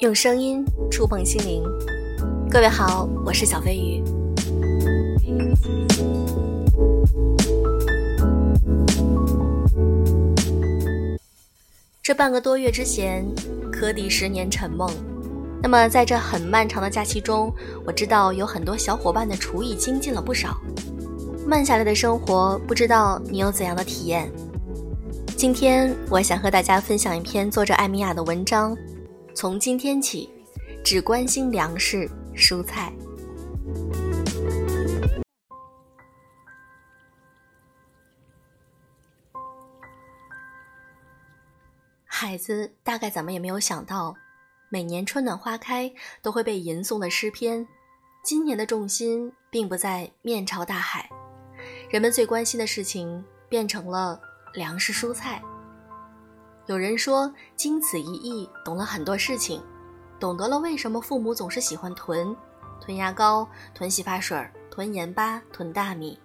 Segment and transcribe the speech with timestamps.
[0.00, 1.62] 用声音触碰心灵，
[2.50, 4.02] 各位好，我是小飞鱼。
[12.02, 13.26] 这半个多月之前，
[13.70, 14.90] 科迪十年沉梦。
[15.62, 17.52] 那么在这很漫长的假期中，
[17.84, 20.58] 我知道有很多小伙伴的厨艺精进了不少。
[21.46, 24.32] 慢下来的生活，不知道你有怎样的体验？
[25.36, 28.74] 今天我想和大家分享一篇作者艾米亚的文章。
[29.40, 30.28] 从今天起，
[30.84, 32.92] 只关心粮食、蔬菜。
[42.04, 44.14] 孩子大概怎么也没有想到，
[44.68, 47.66] 每年春暖花开都会被吟诵的诗篇，
[48.22, 51.08] 今年的重心并不在面朝大海，
[51.88, 54.20] 人们最关心的事情变成了
[54.52, 55.42] 粮食、蔬菜。
[56.70, 59.60] 有人说，经此一役，懂了很多事情，
[60.20, 62.32] 懂得了为什么父母总是喜欢囤，
[62.80, 64.40] 囤牙膏、囤洗发水、
[64.70, 66.16] 囤盐巴、囤大米。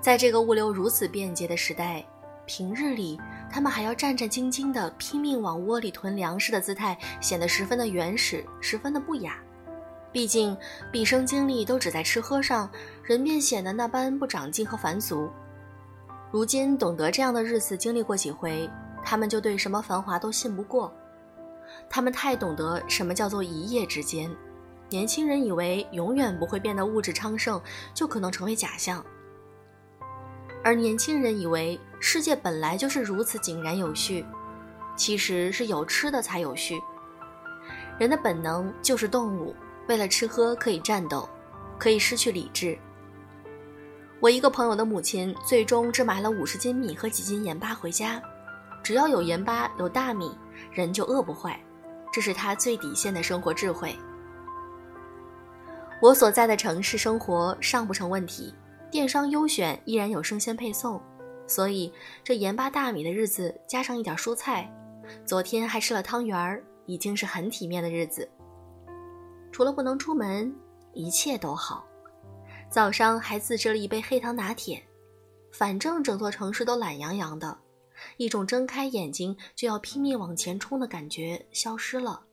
[0.00, 2.06] 在这个物流如此便捷的时代，
[2.46, 3.18] 平日里
[3.50, 9.42] 他们还要战战兢兢地拼命往窝里囤粮食的姿态，显得十分的原始，十分的不雅。
[10.12, 10.56] 毕竟
[10.92, 12.70] 毕生精力都只在吃喝上，
[13.02, 15.28] 人便显得那般不长进和凡俗。
[16.30, 18.70] 如今懂得这样的日子经历过几回。
[19.08, 20.92] 他们就对什么繁华都信不过，
[21.88, 24.30] 他们太懂得什么叫做一夜之间。
[24.90, 27.58] 年轻人以为永远不会变得物质昌盛，
[27.94, 29.02] 就可能成为假象；
[30.62, 34.26] 而年轻人以为世界本来就是如此井然有序，
[34.94, 36.78] 其实是有吃的才有序。
[37.98, 39.56] 人的本能就是动物，
[39.88, 41.26] 为了吃喝可以战斗，
[41.78, 42.78] 可以失去理智。
[44.20, 48.20] 我一个朋友的母亲最终只买了五十斤米和几斤盐巴回家。
[48.88, 50.34] 只要有盐巴、有大米，
[50.72, 51.62] 人就饿不坏，
[52.10, 53.94] 这是他最底线的生活智慧。
[56.00, 58.54] 我所在的城市生活尚不成问题，
[58.90, 60.98] 电商优选依然有生鲜配送，
[61.46, 61.92] 所以
[62.24, 64.74] 这盐巴大米的日子加上一点蔬菜，
[65.22, 68.26] 昨天还吃了汤圆儿，已经是很体面的日子。
[69.52, 70.50] 除了不能出门，
[70.94, 71.84] 一切都好。
[72.70, 74.82] 早上还自制了一杯黑糖拿铁，
[75.52, 77.54] 反正整座城市都懒洋洋的。
[78.16, 82.24] 一种睁开眼睛就要拼命往前冲的感觉消失了，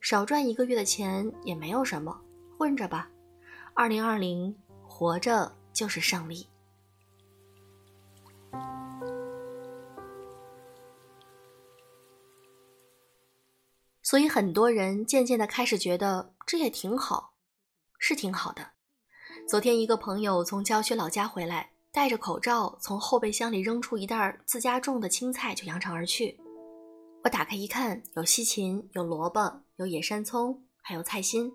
[0.00, 2.20] 少赚一个月的钱也没有什么，
[2.56, 3.10] 混着吧。
[3.74, 6.46] 二零二零，活着就是胜利。
[14.02, 17.34] 所以很多人渐渐的开始觉得这也挺好，
[17.98, 18.70] 是挺好的。
[19.46, 21.70] 昨天一个朋友从郊区老家回来。
[21.98, 26.38] 戴着口罩，从后备箱里扔出一袋自家种的青菜，就扬长而去。
[27.24, 31.52] 我打开一看，有西芹，有萝卜，有野山葱，还有菜心。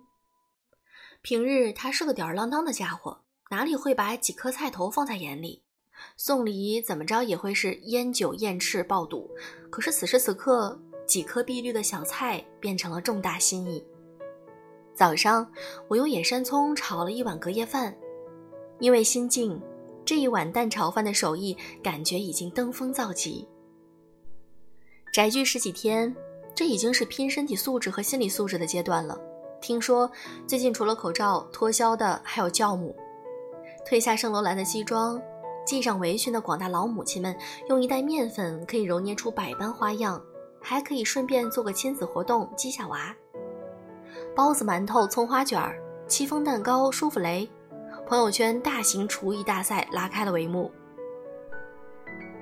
[1.22, 3.22] 平日他是个吊儿郎当的家伙，
[3.52, 5.64] 哪里会把几颗菜头放在眼里？
[6.18, 9.32] 送礼怎么着也会是烟酒燕翅爆肚。
[9.70, 10.78] 可是此时此刻，
[11.08, 13.82] 几颗碧绿的小菜变成了重大心意。
[14.94, 15.50] 早上，
[15.88, 17.98] 我用野山葱炒了一碗隔夜饭，
[18.82, 19.58] 因为心境。
[20.06, 23.48] 这一碗蛋炒饭的手艺，感觉已经登峰造极。
[25.14, 26.14] 宅居十几天，
[26.56, 29.18] 这已经是拼身体素质和心理素质的阶段了。
[29.62, 30.12] 听说
[30.46, 32.96] 最近除了口罩脱销的，还有酵母。
[33.88, 35.22] 褪下圣罗兰的西装，
[35.66, 37.36] 系上围裙的广大老母亲们，
[37.70, 40.22] 用一袋面粉可以揉捏出百般花样，
[40.60, 43.16] 还可以顺便做个亲子活动，鸡下娃。
[44.36, 47.50] 包子、馒头、葱花卷儿、戚风蛋糕、舒芙蕾。
[48.14, 50.72] 朋友圈大型厨艺大赛拉开了帷幕。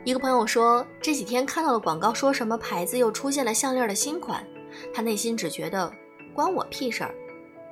[0.04, 4.46] 一个朋友说，这几天看到了广告，说什么牌子又出现了项链的新款，
[4.94, 5.90] 他内心只觉得
[6.36, 7.16] 关我屁事儿。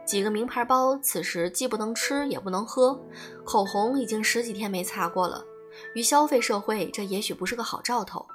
[0.06, 2.98] 几个名牌包此时既不能吃也不能喝，
[3.44, 5.44] 口红已经十几天没擦过了。
[5.94, 8.26] 与消费社会，这也许不是个好兆头。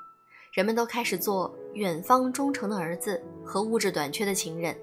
[0.53, 4.77] 人们都开始做远方忠诚的儿子和物质短缺的情人，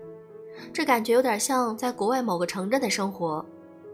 [0.73, 3.45] 这感觉有点像在国外某个城镇的生活。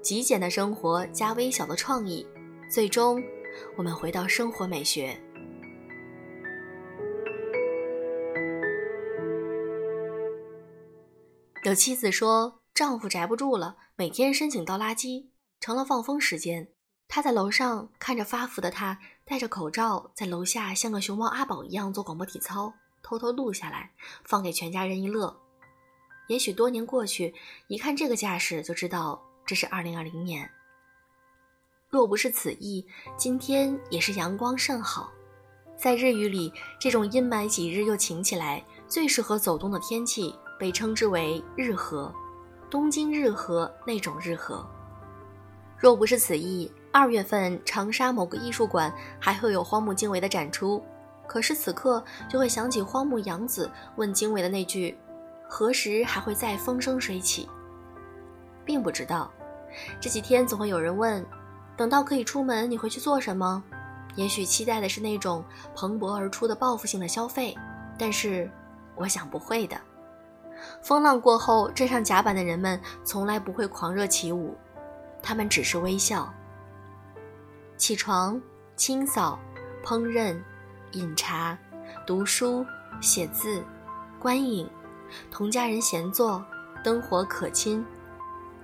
[0.07, 2.25] 极简的生活加微小的创意，
[2.71, 3.21] 最终，
[3.75, 5.21] 我们回到生活美学。
[11.65, 15.27] 有妻子说，丈夫宅不住了，每天申请倒垃圾，
[15.59, 16.69] 成了放风时间。
[17.09, 23.91] 他在楼上看着发福的他，戴着口罩，在楼下像个熊猫阿宝一样做广播体操，偷偷录下来，
[24.23, 25.37] 放给全家人一乐。
[26.29, 27.35] 也许多年过去，
[27.67, 29.26] 一看这个架势，就知道。
[29.47, 30.47] 这是二零二零年。
[31.89, 32.85] 若不是此意，
[33.15, 35.09] 今天也是阳光甚好。
[35.77, 42.13] 在日语里，这种阴霾几日又晴起来，最适合走动的天气被称之为日和，
[42.69, 44.67] 东京日和那种日和。
[45.77, 50.83] 若不是此意，二月份长沙某个艺术馆还会有荒木经惟的展出。
[51.25, 54.97] 可是此刻就会想起荒木阳子问经纬的那句
[55.47, 57.47] ：“何时还会再风生水起？”
[58.65, 59.31] 并不知道，
[59.99, 61.25] 这几天总会有人问
[61.77, 63.63] ：“等到可以出门，你会去做什么？”
[64.15, 65.43] 也许期待的是那种
[65.75, 67.55] 蓬勃而出的报复性的消费，
[67.97, 68.49] 但是
[68.95, 69.79] 我想不会的。
[70.81, 74.57] 风浪过后，站上甲板的人们从来不会狂热起舞，
[75.21, 76.33] 他们只是微笑。
[77.77, 78.41] 起床、
[78.75, 79.39] 清扫、
[79.83, 80.37] 烹饪。
[80.93, 81.55] 饮茶、
[82.05, 82.65] 读书、
[83.01, 83.61] 写字、
[84.17, 84.67] 观影，
[85.29, 86.43] 同家人闲坐，
[86.81, 87.85] 灯火可亲，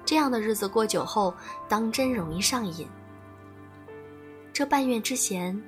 [0.05, 1.33] 这样的日子过久后，
[1.67, 2.87] 当真容易上瘾。
[4.51, 5.59] 这半月之闲，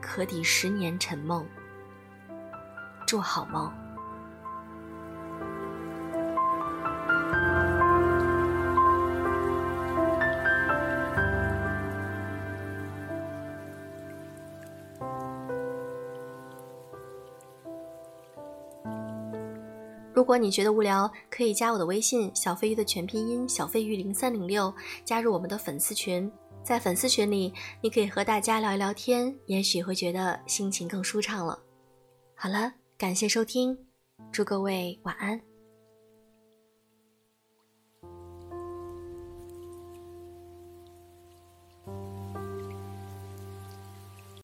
[0.00, 1.44] 可抵十年沉梦。
[3.06, 3.72] 祝好梦。
[20.18, 24.74] 如果你觉得无聊，可以加我的微信“小飞鱼”的全拼音“小飞鱼零三零六”，
[25.06, 26.28] 加入我们的粉丝群。
[26.64, 31.56] 在粉丝群里，你可以和大家聊一聊天，也许会觉得心情更舒畅了。
[32.34, 33.78] 好了，感谢收听，
[34.32, 35.47] 祝各位晚安。